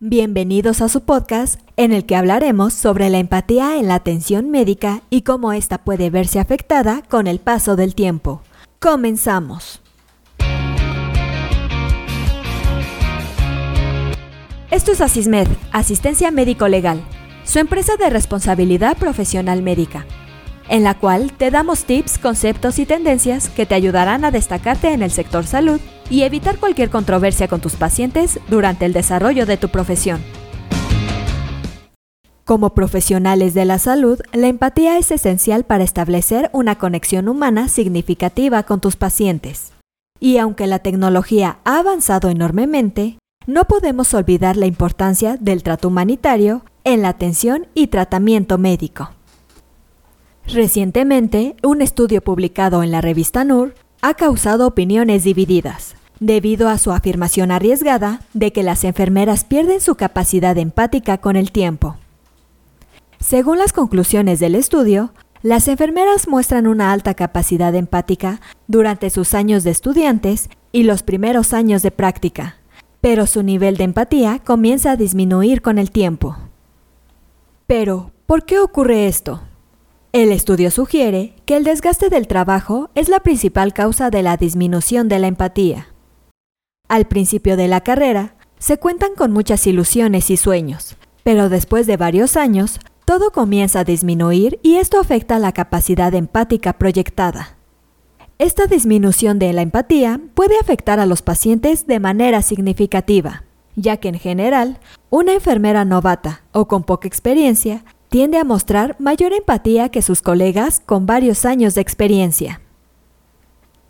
[0.00, 5.02] Bienvenidos a su podcast en el que hablaremos sobre la empatía en la atención médica
[5.08, 8.42] y cómo ésta puede verse afectada con el paso del tiempo.
[8.80, 9.80] Comenzamos.
[14.72, 17.00] Esto es Asismed, Asistencia Médico Legal,
[17.44, 20.06] su empresa de responsabilidad profesional médica,
[20.68, 25.02] en la cual te damos tips, conceptos y tendencias que te ayudarán a destacarte en
[25.02, 25.80] el sector salud
[26.10, 30.22] y evitar cualquier controversia con tus pacientes durante el desarrollo de tu profesión.
[32.44, 38.64] Como profesionales de la salud, la empatía es esencial para establecer una conexión humana significativa
[38.64, 39.72] con tus pacientes.
[40.20, 46.64] Y aunque la tecnología ha avanzado enormemente, no podemos olvidar la importancia del trato humanitario
[46.84, 49.10] en la atención y tratamiento médico.
[50.46, 56.92] Recientemente, un estudio publicado en la revista NUR ha causado opiniones divididas, debido a su
[56.92, 61.96] afirmación arriesgada de que las enfermeras pierden su capacidad empática con el tiempo.
[63.20, 69.64] Según las conclusiones del estudio, las enfermeras muestran una alta capacidad empática durante sus años
[69.64, 72.56] de estudiantes y los primeros años de práctica,
[73.00, 76.36] pero su nivel de empatía comienza a disminuir con el tiempo.
[77.66, 79.40] Pero, ¿por qué ocurre esto?
[80.14, 85.08] El estudio sugiere que el desgaste del trabajo es la principal causa de la disminución
[85.08, 85.88] de la empatía.
[86.88, 91.96] Al principio de la carrera, se cuentan con muchas ilusiones y sueños, pero después de
[91.96, 97.56] varios años, todo comienza a disminuir y esto afecta la capacidad empática proyectada.
[98.38, 103.42] Esta disminución de la empatía puede afectar a los pacientes de manera significativa,
[103.74, 104.78] ya que en general,
[105.10, 107.84] una enfermera novata o con poca experiencia
[108.14, 112.60] tiende a mostrar mayor empatía que sus colegas con varios años de experiencia.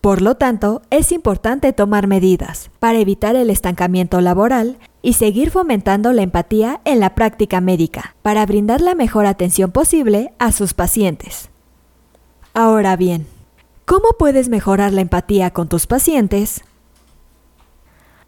[0.00, 6.14] Por lo tanto, es importante tomar medidas para evitar el estancamiento laboral y seguir fomentando
[6.14, 11.50] la empatía en la práctica médica para brindar la mejor atención posible a sus pacientes.
[12.54, 13.26] Ahora bien,
[13.84, 16.64] ¿cómo puedes mejorar la empatía con tus pacientes?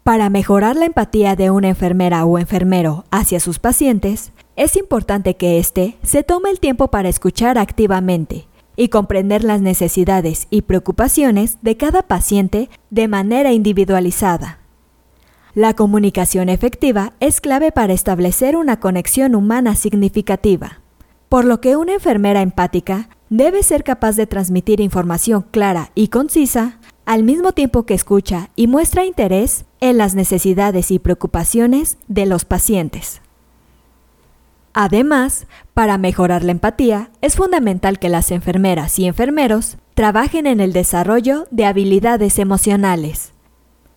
[0.07, 5.59] Para mejorar la empatía de una enfermera o enfermero hacia sus pacientes, es importante que
[5.59, 8.47] éste se tome el tiempo para escuchar activamente
[8.77, 14.59] y comprender las necesidades y preocupaciones de cada paciente de manera individualizada.
[15.53, 20.79] La comunicación efectiva es clave para establecer una conexión humana significativa,
[21.27, 26.76] por lo que una enfermera empática debe ser capaz de transmitir información clara y concisa
[27.07, 32.43] al mismo tiempo que escucha y muestra interés en las necesidades y preocupaciones de los
[32.43, 33.21] pacientes.
[34.73, 40.73] Además, para mejorar la empatía, es fundamental que las enfermeras y enfermeros trabajen en el
[40.73, 43.31] desarrollo de habilidades emocionales.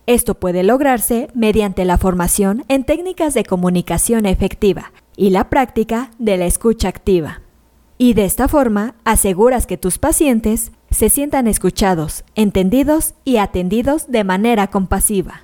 [0.07, 6.37] Esto puede lograrse mediante la formación en técnicas de comunicación efectiva y la práctica de
[6.37, 7.41] la escucha activa.
[7.97, 14.23] Y de esta forma aseguras que tus pacientes se sientan escuchados, entendidos y atendidos de
[14.23, 15.43] manera compasiva.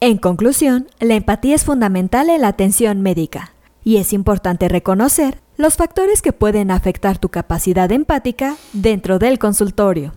[0.00, 3.52] En conclusión, la empatía es fundamental en la atención médica
[3.82, 10.12] y es importante reconocer los factores que pueden afectar tu capacidad empática dentro del consultorio.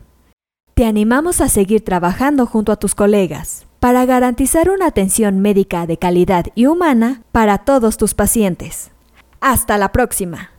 [0.75, 5.97] Te animamos a seguir trabajando junto a tus colegas para garantizar una atención médica de
[5.97, 8.91] calidad y humana para todos tus pacientes.
[9.40, 10.52] Hasta la próxima.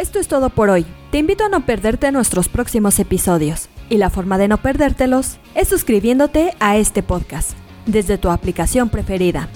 [0.00, 0.86] Esto es todo por hoy.
[1.10, 5.68] Te invito a no perderte nuestros próximos episodios y la forma de no perdértelos es
[5.68, 7.50] suscribiéndote a este podcast
[7.84, 9.50] desde tu aplicación preferida.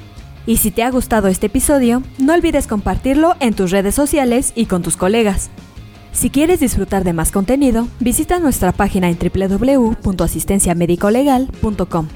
[0.44, 4.66] Y si te ha gustado este episodio, no olvides compartirlo en tus redes sociales y
[4.66, 5.48] con tus colegas.
[6.12, 12.08] Si quieres disfrutar de más contenido, visita nuestra página en www.asistenciamedicolegal.com,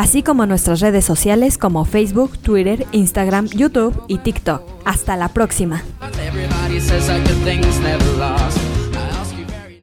[0.00, 4.62] así como nuestras redes sociales como Facebook, Twitter, Instagram, YouTube y TikTok.
[4.86, 5.82] Hasta la próxima.